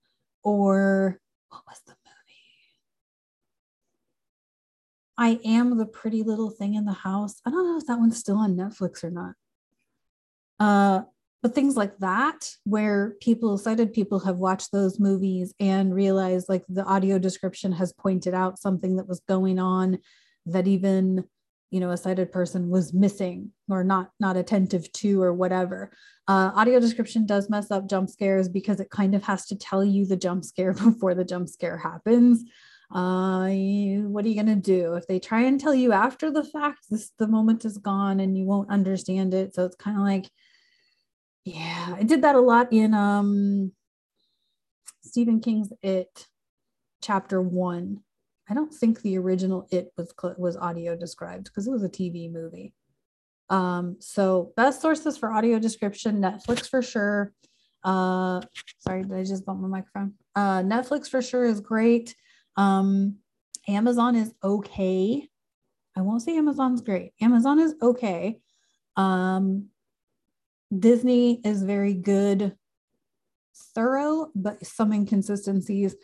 or 0.42 1.21
what 1.49 1.62
was 1.69 1.81
the 1.87 1.92
movie? 1.92 2.02
I 5.22 5.38
Am 5.44 5.78
the 5.78 5.86
Pretty 5.86 6.24
Little 6.24 6.50
Thing 6.50 6.74
in 6.74 6.84
the 6.84 6.92
House. 6.92 7.40
I 7.46 7.50
don't 7.50 7.64
know 7.64 7.78
if 7.78 7.86
that 7.86 8.00
one's 8.00 8.18
still 8.18 8.38
on 8.38 8.56
Netflix 8.56 9.04
or 9.04 9.10
not. 9.10 9.34
Uh, 10.58 11.04
but 11.44 11.54
things 11.54 11.76
like 11.76 11.96
that, 11.98 12.50
where 12.64 13.14
people, 13.20 13.56
sighted 13.56 13.92
people, 13.92 14.18
have 14.18 14.38
watched 14.38 14.72
those 14.72 14.98
movies 14.98 15.54
and 15.60 15.94
realized 15.94 16.48
like 16.48 16.64
the 16.68 16.82
audio 16.82 17.20
description 17.20 17.70
has 17.70 17.92
pointed 17.92 18.34
out 18.34 18.58
something 18.58 18.96
that 18.96 19.06
was 19.06 19.20
going 19.28 19.60
on 19.60 20.00
that 20.46 20.66
even 20.66 21.22
you 21.70 21.78
know 21.78 21.90
a 21.90 21.96
sighted 21.96 22.32
person 22.32 22.68
was 22.68 22.92
missing 22.92 23.52
or 23.70 23.84
not 23.84 24.10
not 24.18 24.36
attentive 24.36 24.90
to 24.92 25.22
or 25.22 25.32
whatever 25.32 25.92
uh, 26.26 26.50
audio 26.54 26.80
description 26.80 27.24
does 27.26 27.48
mess 27.48 27.70
up 27.70 27.88
jump 27.88 28.10
scares 28.10 28.48
because 28.48 28.80
it 28.80 28.90
kind 28.90 29.14
of 29.14 29.22
has 29.22 29.46
to 29.46 29.56
tell 29.56 29.84
you 29.84 30.04
the 30.04 30.16
jump 30.16 30.44
scare 30.44 30.72
before 30.84 31.14
the 31.14 31.24
jump 31.24 31.48
scare 31.48 31.78
happens 31.78 32.44
uh, 32.94 33.49
what 33.49 34.25
are 34.25 34.28
you 34.28 34.34
going 34.34 34.46
to 34.46 34.56
do? 34.56 34.94
If 34.94 35.06
they 35.06 35.18
try 35.18 35.42
and 35.42 35.58
tell 35.58 35.75
you 35.75 35.92
after 35.92 36.30
the 36.30 36.44
fact 36.44 36.87
this 36.90 37.11
the 37.18 37.26
moment 37.26 37.64
is 37.64 37.78
gone 37.78 38.20
and 38.20 38.37
you 38.37 38.44
won't 38.44 38.70
understand 38.70 39.34
it. 39.34 39.54
So 39.54 39.64
it's 39.64 39.76
kind 39.76 39.96
of 39.96 40.02
like 40.04 40.30
yeah 41.44 41.96
i 41.99 42.02
did 42.02 42.22
that 42.22 42.37
a 42.37 42.40
lot 42.40 42.72
in 42.72 42.94
um 42.94 43.72
stephen 45.02 45.40
king's 45.40 45.72
it 45.82 46.26
chapter 47.02 47.42
one. 47.42 47.99
I 48.49 48.54
don't 48.54 48.72
think 48.72 49.00
the 49.00 49.18
original 49.18 49.66
it 49.70 49.92
was 49.96 50.14
was 50.38 50.56
audio 50.56 50.94
described 50.94 51.44
because 51.44 51.66
it 51.66 51.72
was 51.72 51.82
a 51.82 51.88
tv 51.88 52.30
movie. 52.32 52.75
Um 53.50 53.96
so 53.99 54.52
best 54.56 54.80
sources 54.80 55.18
for 55.18 55.32
audio 55.32 55.58
description 55.58 56.20
netflix 56.20 56.68
for 56.68 56.80
sure. 56.80 57.32
Uh 57.82 58.40
sorry 58.78 59.02
did 59.02 59.12
i 59.12 59.25
just 59.25 59.44
bump 59.44 59.61
my 59.61 59.68
microphone? 59.68 60.14
Uh 60.37 60.61
netflix 60.61 61.08
for 61.08 61.22
sure 61.22 61.44
is 61.44 61.61
great 61.61 62.14
um, 62.56 63.16
Amazon 63.68 64.16
is 64.16 64.32
okay. 64.42 65.28
I 65.97 66.00
won't 66.00 66.23
say 66.23 66.37
Amazon's 66.37 66.80
great. 66.80 67.12
Amazon 67.21 67.59
is 67.59 67.75
okay. 67.82 68.40
Um, 68.97 69.68
Disney 70.76 71.40
is 71.44 71.62
very 71.62 71.94
good, 71.94 72.56
thorough, 73.75 74.30
but 74.35 74.64
some 74.64 74.92
inconsistencies. 74.92 75.94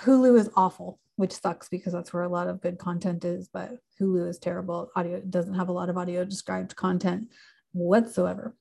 Hulu 0.00 0.38
is 0.38 0.50
awful, 0.54 1.00
which 1.16 1.32
sucks 1.32 1.68
because 1.68 1.92
that's 1.92 2.12
where 2.12 2.22
a 2.22 2.28
lot 2.28 2.48
of 2.48 2.60
good 2.60 2.78
content 2.78 3.24
is, 3.24 3.48
but 3.52 3.78
Hulu 4.00 4.28
is 4.28 4.38
terrible. 4.38 4.90
Audio 4.96 5.20
doesn't 5.20 5.54
have 5.54 5.68
a 5.68 5.72
lot 5.72 5.88
of 5.88 5.96
audio 5.96 6.24
described 6.24 6.76
content 6.76 7.28
whatsoever. 7.72 8.54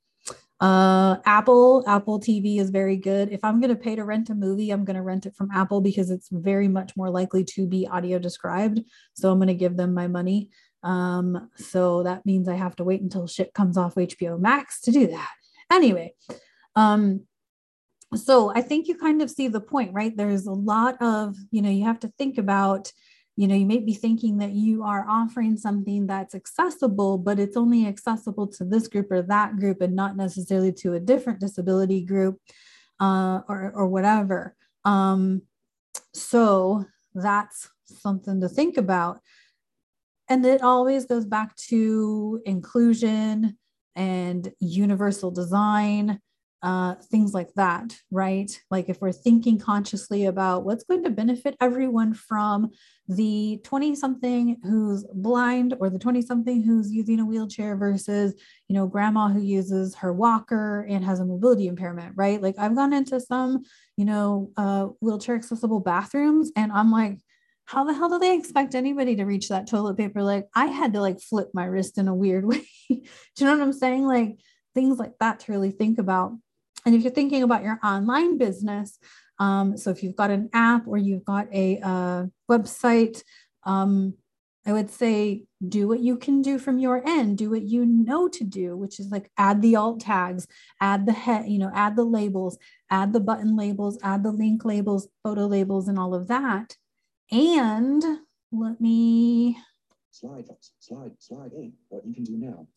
Uh, 0.62 1.18
Apple, 1.26 1.84
Apple 1.88 2.20
TV 2.20 2.60
is 2.60 2.70
very 2.70 2.96
good. 2.96 3.32
If 3.32 3.44
I'm 3.44 3.60
going 3.60 3.76
to 3.76 3.82
pay 3.82 3.96
to 3.96 4.06
rent 4.06 4.30
a 4.30 4.36
movie, 4.36 4.70
I'm 4.70 4.86
going 4.86 4.96
to 4.96 5.02
rent 5.02 5.26
it 5.26 5.36
from 5.36 5.50
Apple 5.52 5.82
because 5.82 6.12
it's 6.12 6.30
very 6.32 6.68
much 6.68 6.96
more 6.96 7.10
likely 7.10 7.44
to 7.46 7.66
be 7.66 7.88
audio 7.88 8.20
described. 8.20 8.80
So 9.16 9.32
I'm 9.32 9.40
going 9.40 9.48
to 9.48 9.56
give 9.56 9.76
them 9.76 9.96
my 9.96 10.08
money. 10.08 10.52
Um, 10.84 11.50
so 11.56 12.04
that 12.04 12.28
means 12.28 12.48
I 12.48 12.56
have 12.56 12.76
to 12.76 12.84
wait 12.84 13.02
until 13.02 13.26
shit 13.26 13.56
comes 13.56 13.76
off 13.76 13.96
HBO 13.96 14.40
Max 14.40 14.82
to 14.82 14.92
do 14.92 15.08
that. 15.08 15.32
Anyway, 15.72 16.14
um, 16.76 17.22
so 18.16 18.52
I 18.54 18.62
think 18.62 18.88
you 18.88 18.98
kind 18.98 19.24
of 19.24 19.32
see 19.32 19.48
the 19.48 19.62
point, 19.62 19.94
right? 19.94 20.16
There's 20.16 20.46
a 20.46 20.54
lot 20.54 21.02
of, 21.02 21.36
you 21.50 21.64
know, 21.64 21.70
you 21.72 21.86
have 21.86 22.00
to 22.02 22.14
think 22.20 22.38
about 22.38 22.92
you 23.38 23.48
know 23.48 23.56
you 23.56 23.66
may 23.66 23.80
be 23.80 23.94
thinking 23.94 24.38
that 24.38 24.52
you 24.52 24.84
are 24.84 25.06
offering 25.08 25.58
something 25.58 26.06
that's 26.06 26.36
accessible 26.36 27.18
but 27.18 27.40
it's 27.40 27.58
only 27.58 27.88
accessible 27.88 28.46
to 28.46 28.64
this 28.66 28.88
group 28.88 29.12
or 29.12 29.22
that 29.22 29.58
group 29.58 29.82
and 29.82 29.96
not 29.96 30.18
necessarily 30.18 30.72
to 30.72 30.94
a 30.94 31.00
different 31.00 31.40
disability 31.40 32.02
group 32.02 32.38
uh, 33.02 33.42
or, 33.50 33.72
or 33.76 33.88
whatever. 33.88 34.56
Um, 34.86 35.42
so 36.14 36.86
that's 37.14 37.70
something 37.86 38.40
to 38.40 38.48
think 38.48 38.78
about. 38.78 39.20
And 40.30 40.46
it 40.46 40.62
always 40.62 41.06
goes 41.06 41.26
back 41.26 41.56
to 41.68 42.42
inclusion 42.46 43.58
and 43.96 44.54
universal 44.60 45.32
design 45.32 46.22
uh, 46.64 46.96
things 47.10 47.34
like 47.34 47.52
that, 47.56 47.96
right? 48.12 48.52
Like 48.70 48.88
if 48.88 49.02
we're 49.02 49.12
thinking 49.12 49.58
consciously 49.58 50.26
about 50.26 50.64
what's 50.64 50.84
going 50.84 51.04
to 51.04 51.10
benefit 51.10 51.56
everyone 51.60 52.14
from 52.14 52.70
the 53.08 53.60
20 53.64 53.96
something 53.96 54.58
who's 54.64 55.04
blind 55.14 55.76
or 55.80 55.90
the 55.90 55.98
20 55.98 56.22
something 56.22 56.62
who's 56.62 56.92
using 56.92 57.20
a 57.20 57.26
wheelchair 57.26 57.76
versus, 57.76 58.36
you 58.68 58.76
know, 58.76 58.86
grandma 58.86 59.28
who 59.28 59.42
uses 59.42 59.96
her 59.96 60.14
walker 60.14 60.86
and 60.88 61.04
has 61.04 61.20
a 61.20 61.26
mobility 61.26 61.68
impairment, 61.68 62.14
right? 62.16 62.42
Like 62.42 62.56
I've 62.60 62.76
gone 62.76 62.94
into 62.94 63.20
some, 63.20 63.64
you 63.98 64.06
know, 64.06 64.52
uh, 64.56 64.88
wheelchair 65.02 65.36
accessible 65.36 65.80
bathrooms 65.80 66.52
and 66.56 66.72
I'm 66.72 66.92
like, 66.92 67.18
how 67.66 67.86
the 67.86 67.94
hell 67.94 68.10
do 68.10 68.20
they 68.20 68.38
expect 68.38 68.76
anybody 68.76 69.16
to 69.16 69.24
reach 69.24 69.50
that 69.50 69.68
toilet 69.68 69.98
paper? 69.98 70.22
Like 70.22 70.48
I 70.56 70.68
had 70.68 70.94
to 70.94 71.02
like 71.02 71.20
flip 71.22 71.50
my 71.54 71.66
wrist 71.66 71.98
in 71.98 72.08
a 72.08 72.16
weird 72.16 72.46
way. 72.48 72.68
do 72.88 72.96
you 73.38 73.46
know 73.46 73.54
what 73.54 73.64
I'm 73.64 73.74
saying? 73.74 74.06
Like 74.06 74.38
things 74.76 75.00
like 75.00 75.14
that 75.20 75.40
to 75.42 75.52
really 75.52 75.72
think 75.72 75.98
about 75.98 76.34
and 76.86 76.96
if 76.96 77.04
you're 77.04 77.12
thinking 77.12 77.44
about 77.44 77.64
your 77.64 77.80
online 77.84 78.38
business, 78.38 78.98
um, 79.40 79.78
so 79.78 79.90
if 79.90 80.04
you've 80.04 80.16
got 80.16 80.32
an 80.32 80.50
app 80.54 80.88
or 80.88 80.98
you've 80.98 81.26
got 81.26 81.48
a 81.54 81.80
uh, 81.82 82.26
website, 82.50 83.24
um, 83.64 84.14
I 84.66 84.74
would 84.74 84.92
say 84.92 85.46
do 85.68 85.88
what 85.88 86.02
you 86.02 86.18
can 86.18 86.44
do 86.44 86.60
from 86.60 86.78
your 86.78 87.08
end, 87.08 87.40
do 87.40 87.50
what 87.50 87.64
you 87.64 87.86
know 87.86 88.28
to 88.28 88.44
do, 88.44 88.78
which 88.78 89.00
is 89.00 89.10
like 89.10 89.32
add 89.38 89.62
the 89.62 89.76
alt 89.76 90.02
tags, 90.02 90.48
add 90.80 91.08
the 91.08 91.14
head, 91.14 91.50
you 91.50 91.58
know, 91.58 91.72
add 91.74 91.96
the 91.96 92.04
labels, 92.04 92.60
add 92.92 93.14
the 93.14 93.20
button 93.20 93.56
labels, 93.56 93.98
add 94.04 94.24
the 94.24 94.32
link 94.32 94.64
labels, 94.64 95.08
photo 95.24 95.48
labels, 95.48 95.88
and 95.88 95.98
all 95.98 96.14
of 96.14 96.28
that. 96.28 96.76
And 97.32 98.04
let 98.52 98.80
me 98.80 99.58
slide, 100.12 100.46
slide, 100.80 101.14
slide 101.18 101.54
in. 101.54 101.74
What 101.90 102.06
you 102.06 102.14
can 102.14 102.24
do 102.24 102.38
now. 102.38 102.68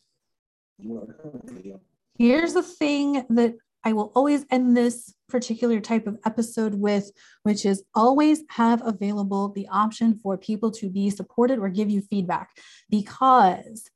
You 0.79 0.97
are 0.97 1.07
currently. 1.07 1.75
Here's 2.19 2.55
the 2.55 2.63
thing 2.63 3.25
that 3.29 3.57
I 3.85 3.93
will 3.93 4.11
always 4.15 4.47
end 4.51 4.77
this 4.77 5.15
particular 5.29 5.81
type 5.81 6.07
of 6.07 6.19
episode 6.25 6.75
with, 6.75 7.11
which 7.43 7.67
is 7.67 7.83
always 7.95 8.43
have 8.51 8.87
available 8.87 9.51
the 9.51 9.69
option 9.69 10.19
for 10.23 10.39
people 10.39 10.71
to 10.73 10.89
be 10.89 11.11
supported 11.11 11.59
or 11.59 11.69
give 11.69 11.91
you 11.91 12.01
feedback 12.01 12.51
because 12.91 13.91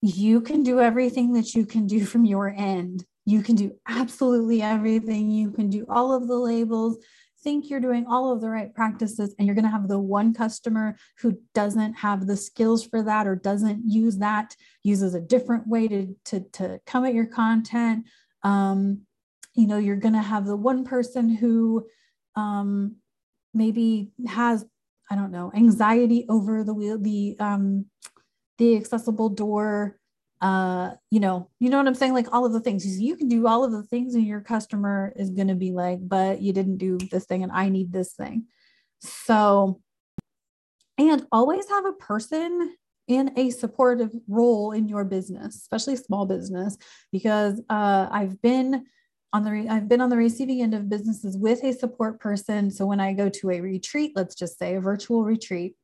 you 0.00 0.40
can 0.40 0.62
do 0.62 0.80
everything 0.80 1.32
that 1.34 1.54
you 1.54 1.66
can 1.66 1.86
do 1.86 2.04
from 2.04 2.24
your 2.24 2.48
end. 2.48 3.04
You 3.26 3.42
can 3.42 3.56
do 3.56 3.72
absolutely 3.88 4.62
everything. 4.62 5.30
You 5.30 5.50
can 5.50 5.70
do 5.70 5.86
all 5.88 6.12
of 6.12 6.28
the 6.28 6.36
labels, 6.36 6.98
think 7.44 7.68
you're 7.68 7.78
doing 7.78 8.06
all 8.06 8.32
of 8.32 8.40
the 8.40 8.48
right 8.48 8.74
practices, 8.74 9.34
and 9.38 9.46
you're 9.46 9.54
going 9.54 9.66
to 9.66 9.70
have 9.70 9.86
the 9.86 9.98
one 9.98 10.32
customer 10.32 10.96
who 11.20 11.38
doesn't 11.54 11.92
have 11.94 12.26
the 12.26 12.36
skills 12.36 12.84
for 12.84 13.02
that 13.02 13.26
or 13.26 13.36
doesn't 13.36 13.82
use 13.86 14.16
that, 14.18 14.56
uses 14.82 15.14
a 15.14 15.20
different 15.20 15.66
way 15.68 15.86
to, 15.86 16.16
to, 16.24 16.40
to 16.52 16.80
come 16.86 17.04
at 17.04 17.14
your 17.14 17.26
content 17.26 18.06
um, 18.44 19.00
you 19.54 19.66
know, 19.66 19.78
you're 19.78 19.96
going 19.96 20.14
to 20.14 20.22
have 20.22 20.46
the 20.46 20.56
one 20.56 20.84
person 20.84 21.28
who 21.28 21.86
um, 22.36 22.96
maybe 23.52 24.12
has, 24.28 24.64
I 25.10 25.16
don't 25.16 25.30
know, 25.30 25.50
anxiety 25.54 26.26
over 26.28 26.62
the 26.62 26.74
wheel, 26.74 26.98
the 26.98 27.36
um, 27.40 27.86
the 28.58 28.76
accessible 28.76 29.30
door. 29.30 29.98
Uh, 30.40 30.90
you 31.10 31.20
know, 31.20 31.48
you 31.58 31.70
know 31.70 31.78
what 31.78 31.86
I'm 31.86 31.94
saying? 31.94 32.12
Like 32.12 32.32
all 32.32 32.44
of 32.44 32.52
the 32.52 32.60
things 32.60 33.00
you 33.00 33.16
can 33.16 33.28
do 33.28 33.46
all 33.46 33.64
of 33.64 33.72
the 33.72 33.82
things, 33.82 34.14
and 34.14 34.26
your 34.26 34.40
customer 34.40 35.12
is 35.16 35.30
going 35.30 35.48
to 35.48 35.54
be 35.54 35.72
like, 35.72 36.06
but 36.06 36.42
you 36.42 36.52
didn't 36.52 36.78
do 36.78 36.98
this 36.98 37.24
thing, 37.24 37.42
and 37.42 37.52
I 37.52 37.68
need 37.70 37.92
this 37.92 38.12
thing. 38.12 38.44
So, 39.00 39.80
and 40.98 41.26
always 41.32 41.68
have 41.70 41.86
a 41.86 41.92
person 41.92 42.74
in 43.06 43.32
a 43.36 43.50
supportive 43.50 44.12
role 44.28 44.72
in 44.72 44.88
your 44.88 45.04
business, 45.04 45.56
especially 45.56 45.96
small 45.96 46.26
business, 46.26 46.76
because 47.12 47.60
uh, 47.68 48.08
I've 48.10 48.40
been 48.40 48.86
on 49.32 49.44
the 49.44 49.50
re- 49.50 49.68
I've 49.68 49.88
been 49.88 50.00
on 50.00 50.10
the 50.10 50.16
receiving 50.16 50.62
end 50.62 50.74
of 50.74 50.88
businesses 50.88 51.36
with 51.36 51.62
a 51.64 51.72
support 51.72 52.20
person. 52.20 52.70
So 52.70 52.86
when 52.86 53.00
I 53.00 53.12
go 53.12 53.28
to 53.28 53.50
a 53.50 53.60
retreat, 53.60 54.12
let's 54.14 54.34
just 54.34 54.58
say 54.58 54.76
a 54.76 54.80
virtual 54.80 55.24
retreat, 55.24 55.74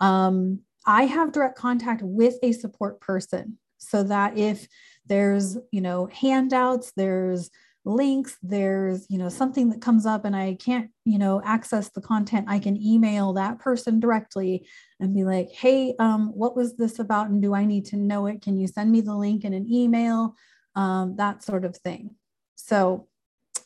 um, 0.00 0.60
I 0.86 1.04
have 1.04 1.32
direct 1.32 1.58
contact 1.58 2.02
with 2.02 2.36
a 2.42 2.52
support 2.52 3.00
person, 3.00 3.58
so 3.76 4.02
that 4.04 4.38
if 4.38 4.66
there's 5.06 5.58
you 5.70 5.80
know 5.80 6.06
handouts, 6.06 6.92
there's 6.96 7.50
links 7.88 8.36
there's 8.42 9.06
you 9.08 9.18
know 9.18 9.28
something 9.28 9.70
that 9.70 9.80
comes 9.80 10.04
up 10.04 10.24
and 10.24 10.36
i 10.36 10.54
can't 10.60 10.90
you 11.04 11.18
know 11.18 11.40
access 11.44 11.88
the 11.90 12.00
content 12.00 12.44
i 12.48 12.58
can 12.58 12.76
email 12.76 13.32
that 13.32 13.58
person 13.58 13.98
directly 13.98 14.66
and 15.00 15.14
be 15.14 15.24
like 15.24 15.48
hey 15.50 15.94
um, 15.98 16.28
what 16.34 16.54
was 16.54 16.76
this 16.76 16.98
about 16.98 17.28
and 17.28 17.40
do 17.40 17.54
i 17.54 17.64
need 17.64 17.86
to 17.86 17.96
know 17.96 18.26
it? 18.26 18.42
Can 18.42 18.56
you 18.56 18.66
send 18.66 18.90
me 18.90 19.00
the 19.00 19.14
link 19.14 19.44
in 19.44 19.52
an 19.52 19.70
email? 19.70 20.34
Um, 20.74 21.16
that 21.16 21.42
sort 21.42 21.64
of 21.64 21.76
thing. 21.76 22.14
So 22.54 23.08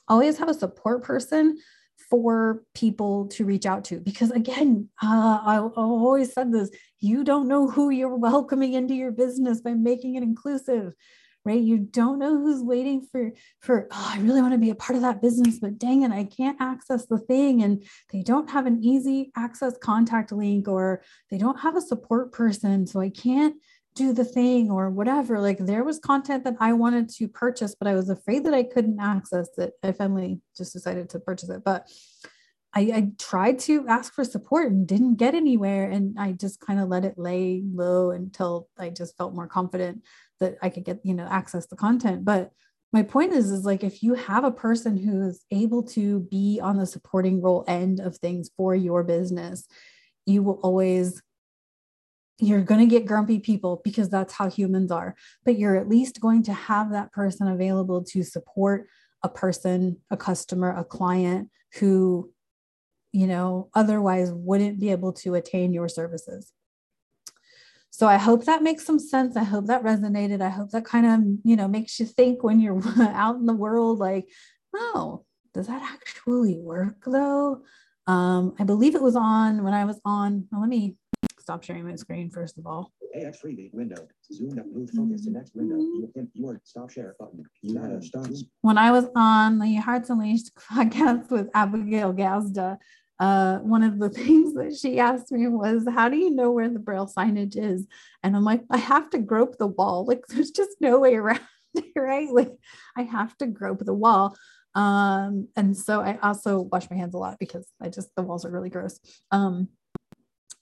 always 0.08 0.38
have 0.38 0.48
a 0.48 0.54
support 0.54 1.02
person 1.02 1.58
for 2.10 2.62
people 2.74 3.26
to 3.28 3.44
reach 3.44 3.64
out 3.64 3.84
to 3.84 4.00
because 4.00 4.30
again 4.32 4.88
uh, 5.02 5.38
I, 5.42 5.56
i've 5.56 5.72
always 5.76 6.32
said 6.32 6.52
this 6.52 6.68
you 7.00 7.24
don't 7.24 7.48
know 7.48 7.70
who 7.70 7.88
you're 7.88 8.16
welcoming 8.16 8.74
into 8.74 8.92
your 8.92 9.12
business 9.12 9.62
by 9.62 9.72
making 9.72 10.16
it 10.16 10.22
inclusive 10.22 10.92
right 11.44 11.60
you 11.60 11.78
don't 11.78 12.18
know 12.18 12.36
who's 12.38 12.62
waiting 12.62 13.06
for 13.10 13.32
for 13.60 13.88
oh, 13.90 14.12
i 14.14 14.20
really 14.20 14.40
want 14.40 14.52
to 14.52 14.58
be 14.58 14.70
a 14.70 14.74
part 14.74 14.96
of 14.96 15.02
that 15.02 15.20
business 15.20 15.58
but 15.58 15.78
dang 15.78 16.02
it 16.02 16.10
i 16.10 16.24
can't 16.24 16.60
access 16.60 17.06
the 17.06 17.18
thing 17.18 17.62
and 17.62 17.84
they 18.12 18.22
don't 18.22 18.50
have 18.50 18.66
an 18.66 18.82
easy 18.82 19.30
access 19.36 19.76
contact 19.78 20.32
link 20.32 20.68
or 20.68 21.02
they 21.30 21.38
don't 21.38 21.60
have 21.60 21.76
a 21.76 21.80
support 21.80 22.32
person 22.32 22.86
so 22.86 23.00
i 23.00 23.08
can't 23.08 23.56
do 23.94 24.12
the 24.12 24.24
thing 24.24 24.70
or 24.70 24.88
whatever 24.88 25.38
like 25.40 25.58
there 25.58 25.84
was 25.84 25.98
content 25.98 26.44
that 26.44 26.56
i 26.60 26.72
wanted 26.72 27.08
to 27.08 27.28
purchase 27.28 27.74
but 27.74 27.88
i 27.88 27.94
was 27.94 28.08
afraid 28.08 28.44
that 28.44 28.54
i 28.54 28.62
couldn't 28.62 29.00
access 29.00 29.48
it 29.58 29.72
i 29.82 29.92
finally 29.92 30.40
just 30.56 30.72
decided 30.72 31.10
to 31.10 31.18
purchase 31.18 31.50
it 31.50 31.62
but 31.64 31.88
I, 32.74 32.80
I, 32.80 33.12
tried 33.18 33.58
to 33.60 33.86
ask 33.86 34.14
for 34.14 34.24
support 34.24 34.70
and 34.70 34.86
didn't 34.86 35.16
get 35.16 35.34
anywhere. 35.34 35.90
And 35.90 36.18
I 36.18 36.32
just 36.32 36.60
kind 36.60 36.80
of 36.80 36.88
let 36.88 37.04
it 37.04 37.18
lay 37.18 37.62
low 37.70 38.10
until 38.12 38.68
I 38.78 38.88
just 38.88 39.16
felt 39.18 39.34
more 39.34 39.46
confident 39.46 40.02
that 40.42 40.58
I 40.62 40.68
could 40.68 40.84
get, 40.84 41.00
you 41.04 41.14
know, 41.14 41.26
access 41.28 41.66
the 41.66 41.76
content. 41.76 42.24
But 42.24 42.52
my 42.92 43.02
point 43.02 43.32
is 43.32 43.50
is 43.50 43.64
like 43.64 43.82
if 43.82 44.02
you 44.02 44.14
have 44.14 44.44
a 44.44 44.50
person 44.50 44.96
who's 44.96 45.44
able 45.50 45.82
to 45.82 46.20
be 46.20 46.60
on 46.62 46.76
the 46.76 46.86
supporting 46.86 47.40
role 47.40 47.64
end 47.66 48.00
of 48.00 48.16
things 48.18 48.50
for 48.56 48.74
your 48.74 49.02
business 49.02 49.66
you 50.26 50.42
will 50.42 50.60
always 50.62 51.22
you're 52.38 52.62
going 52.62 52.80
to 52.80 52.86
get 52.86 53.06
grumpy 53.06 53.38
people 53.38 53.80
because 53.84 54.08
that's 54.08 54.34
how 54.34 54.48
humans 54.48 54.90
are 54.90 55.14
but 55.44 55.58
you're 55.58 55.76
at 55.76 55.88
least 55.88 56.20
going 56.20 56.42
to 56.42 56.52
have 56.52 56.92
that 56.92 57.12
person 57.12 57.48
available 57.48 58.04
to 58.04 58.22
support 58.22 58.86
a 59.22 59.28
person 59.28 59.96
a 60.10 60.16
customer 60.16 60.76
a 60.76 60.84
client 60.84 61.48
who 61.78 62.30
you 63.12 63.26
know 63.26 63.68
otherwise 63.74 64.30
wouldn't 64.32 64.78
be 64.78 64.90
able 64.90 65.12
to 65.12 65.34
attain 65.34 65.72
your 65.72 65.88
services 65.88 66.52
so 67.94 68.06
I 68.06 68.16
hope 68.16 68.46
that 68.46 68.62
makes 68.62 68.86
some 68.86 68.98
sense. 68.98 69.36
I 69.36 69.44
hope 69.44 69.66
that 69.66 69.84
resonated. 69.84 70.40
I 70.40 70.48
hope 70.48 70.70
that 70.70 70.86
kind 70.86 71.04
of, 71.04 71.20
you 71.44 71.56
know, 71.56 71.68
makes 71.68 72.00
you 72.00 72.06
think 72.06 72.42
when 72.42 72.58
you're 72.58 72.80
out 73.00 73.36
in 73.36 73.44
the 73.44 73.52
world, 73.52 73.98
like, 73.98 74.30
oh, 74.74 75.26
does 75.52 75.66
that 75.66 75.82
actually 75.82 76.58
work 76.58 76.96
though? 77.04 77.62
Um, 78.06 78.54
I 78.58 78.64
believe 78.64 78.94
it 78.94 79.02
was 79.02 79.14
on 79.14 79.62
when 79.62 79.74
I 79.74 79.84
was 79.84 80.00
on. 80.06 80.48
Well, 80.50 80.62
let 80.62 80.70
me 80.70 80.96
stop 81.38 81.64
sharing 81.64 81.86
my 81.86 81.96
screen 81.96 82.30
first 82.30 82.56
of 82.56 82.66
all. 82.66 82.92
AX3 83.14 83.74
window. 83.74 84.08
Zoom 84.32 84.58
up, 84.58 84.64
move 84.72 84.88
focus 84.88 85.26
to 85.26 85.30
next 85.30 85.54
window. 85.54 85.76
Your 86.32 86.60
stop 86.64 86.88
share 86.88 87.14
button. 87.18 87.44
You 87.60 87.78
have 87.78 88.02
stop. 88.02 88.26
When 88.62 88.78
I 88.78 88.90
was 88.90 89.04
on 89.14 89.58
the 89.58 89.74
Hearts 89.74 90.08
Unleashed 90.08 90.54
podcast 90.72 91.30
with 91.30 91.50
Abigail 91.52 92.14
Gazda, 92.14 92.78
uh, 93.22 93.58
one 93.58 93.84
of 93.84 94.00
the 94.00 94.10
things 94.20 94.52
that 94.54 94.76
she 94.76 94.98
asked 94.98 95.30
me 95.30 95.46
was, 95.46 95.86
How 95.88 96.08
do 96.08 96.16
you 96.16 96.30
know 96.30 96.50
where 96.50 96.68
the 96.68 96.80
braille 96.80 97.06
signage 97.06 97.56
is? 97.56 97.86
And 98.24 98.34
I'm 98.34 98.42
like, 98.42 98.62
I 98.68 98.78
have 98.78 99.10
to 99.10 99.18
grope 99.18 99.58
the 99.58 99.68
wall. 99.68 100.04
Like, 100.12 100.26
there's 100.26 100.50
just 100.50 100.76
no 100.80 100.98
way 100.98 101.14
around 101.14 101.40
it, 101.74 101.92
right? 101.96 102.28
Like, 102.28 102.52
I 102.96 103.02
have 103.02 103.38
to 103.38 103.46
grope 103.46 103.84
the 103.84 103.94
wall. 103.94 104.36
Um, 104.74 105.48
and 105.54 105.76
so 105.76 106.00
I 106.00 106.18
also 106.20 106.60
wash 106.60 106.90
my 106.90 106.96
hands 106.96 107.14
a 107.14 107.18
lot 107.18 107.38
because 107.38 107.66
I 107.80 107.88
just, 107.88 108.10
the 108.16 108.22
walls 108.22 108.44
are 108.44 108.50
really 108.50 108.70
gross. 108.70 108.98
Um, 109.30 109.68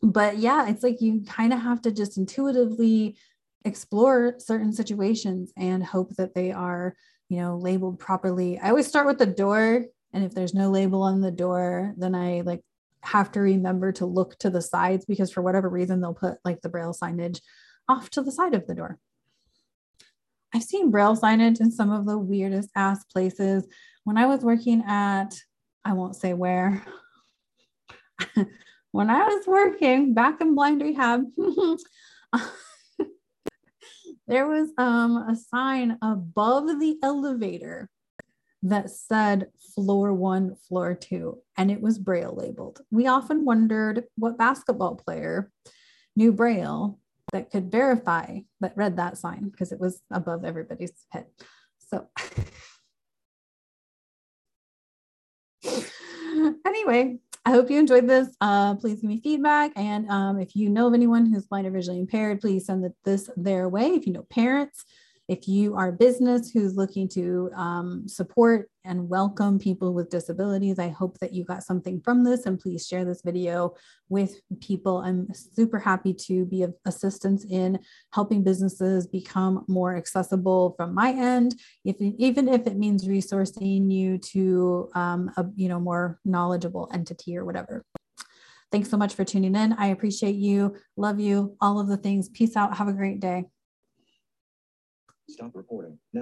but 0.03 0.37
yeah, 0.37 0.69
it's 0.69 0.83
like 0.83 1.01
you 1.01 1.23
kind 1.27 1.53
of 1.53 1.61
have 1.61 1.81
to 1.83 1.91
just 1.91 2.19
intuitively 2.19 3.17
explore 3.65 4.35
certain 4.39 4.73
situations 4.73 5.53
and 5.57 5.83
hope 5.83 6.15
that 6.17 6.35
they 6.35 6.53
are, 6.53 6.95
you 7.29 7.39
know, 7.39 7.57
labeled 7.57 7.99
properly. 7.99 8.59
I 8.59 8.69
always 8.69 8.87
start 8.87 9.07
with 9.07 9.19
the 9.19 9.27
door 9.27 9.87
and 10.13 10.25
if 10.25 10.35
there's 10.35 10.55
no 10.55 10.71
label 10.71 11.03
on 11.03 11.21
the 11.21 11.31
door, 11.31 11.95
then 11.97 12.15
I 12.15 12.43
like 12.43 12.63
have 13.03 13.33
to 13.33 13.41
remember 13.41 13.93
to 13.93 14.07
look 14.07 14.39
to 14.39 14.51
the 14.51 14.61
sides 14.61 15.05
because 15.05 15.33
for 15.33 15.43
whatever 15.43 15.69
reason 15.69 16.01
they'll 16.01 16.15
put 16.15 16.39
like 16.45 16.61
the 16.61 16.69
braille 16.69 16.95
signage 16.95 17.41
off 17.89 18.11
to 18.11 18.23
the 18.23 18.33
side 18.33 18.55
of 18.55 18.67
the 18.67 18.75
door. 18.75 18.99
I've 20.53 20.65
seen 20.65 20.91
braille 20.91 21.17
signage 21.17 21.61
in 21.61 21.71
some 21.71 21.93
of 21.93 22.07
the 22.07 22.19
weirdest 22.19 22.71
ass 22.75 23.05
places. 23.05 23.67
When 24.05 24.19
I 24.19 24.27
was 24.27 24.43
working 24.43 24.83
at, 24.87 25.31
I 25.85 25.93
won't 25.93 26.17
say 26.17 26.35
where, 26.35 26.85
when 28.91 29.11
I 29.11 29.23
was 29.25 29.47
working 29.47 30.13
back 30.13 30.41
in 30.41 30.55
blind 30.55 30.83
rehab, 30.83 31.25
there 34.27 34.49
was 34.49 34.71
um, 34.77 35.17
a 35.17 35.37
sign 35.37 35.97
above 36.03 36.67
the 36.81 36.99
elevator 37.03 37.89
that 38.63 38.91
said 38.91 39.49
floor 39.75 40.13
one, 40.13 40.57
floor 40.69 40.95
two, 40.95 41.39
and 41.57 41.71
it 41.71 41.81
was 41.81 41.99
Braille 41.99 42.35
labeled. 42.35 42.81
We 42.91 43.07
often 43.07 43.45
wondered 43.45 44.05
what 44.17 44.39
basketball 44.39 44.97
player 44.97 45.51
knew 46.17 46.33
Braille 46.33 46.99
that 47.33 47.51
could 47.51 47.71
verify 47.71 48.41
that 48.61 48.77
read 48.77 48.97
that 48.97 49.17
sign 49.17 49.49
because 49.49 49.73
it 49.73 49.81
was 49.81 50.03
above 50.11 50.45
everybody's 50.45 50.93
head. 51.11 51.27
So, 51.79 52.09
anyway, 56.67 57.19
I 57.45 57.51
hope 57.53 57.71
you 57.71 57.79
enjoyed 57.79 58.09
this. 58.09 58.29
Uh, 58.41 58.75
please 58.77 59.01
give 59.01 59.09
me 59.09 59.21
feedback. 59.21 59.73
And 59.77 60.09
um, 60.11 60.39
if 60.41 60.55
you 60.55 60.69
know 60.69 60.89
of 60.89 60.95
anyone 60.95 61.27
who's 61.27 61.47
blind 61.47 61.67
or 61.67 61.71
visually 61.71 62.01
impaired, 62.01 62.41
please 62.41 62.67
send 62.67 62.89
this 63.05 63.31
their 63.37 63.69
way. 63.69 63.87
If 63.89 64.07
you 64.07 64.13
know 64.13 64.27
parents, 64.31 64.85
if 65.31 65.47
you 65.47 65.77
are 65.77 65.91
a 65.91 65.93
business 65.93 66.51
who's 66.51 66.75
looking 66.75 67.09
to 67.09 67.53
um, 67.55 68.09
support 68.09 68.69
and 68.85 69.09
welcome 69.09 69.61
people 69.61 69.95
with 69.95 70.11
disabilities, 70.11 70.81
I 70.81 70.89
hope 70.89 71.19
that 71.21 71.33
you 71.33 71.45
got 71.45 71.63
something 71.63 72.01
from 72.01 72.25
this 72.25 72.47
and 72.47 72.59
please 72.59 72.85
share 72.85 73.05
this 73.05 73.23
video 73.23 73.75
with 74.09 74.41
people. 74.61 74.99
I'm 74.99 75.29
super 75.33 75.79
happy 75.79 76.15
to 76.27 76.45
be 76.47 76.65
of 76.65 76.75
assistance 76.85 77.47
in 77.49 77.79
helping 78.13 78.43
businesses 78.43 79.07
become 79.07 79.65
more 79.69 79.97
accessible 79.97 80.75
from 80.77 80.97
my 80.97 81.13
end, 81.13 81.55
if, 81.85 81.95
even 82.01 82.49
if 82.49 82.67
it 82.67 82.77
means 82.77 83.07
resourcing 83.07 83.89
you 83.89 84.19
to 84.19 84.91
um, 84.97 85.31
a 85.37 85.47
you 85.55 85.69
know 85.69 85.79
more 85.79 86.19
knowledgeable 86.25 86.91
entity 86.93 87.37
or 87.37 87.45
whatever. 87.45 87.85
Thanks 88.73 88.91
so 88.91 88.97
much 88.97 89.15
for 89.15 89.25
tuning 89.25 89.55
in. 89.55 89.75
I 89.75 89.89
appreciate 89.89 90.35
you. 90.35 90.75
Love 90.97 91.21
you. 91.21 91.57
All 91.61 91.79
of 91.79 91.87
the 91.87 91.97
things. 91.97 92.29
Peace 92.29 92.57
out. 92.57 92.77
Have 92.77 92.89
a 92.89 92.93
great 92.93 93.21
day. 93.21 93.45
Stop 95.31 95.53
recording 95.55 95.99
now. 96.13 96.19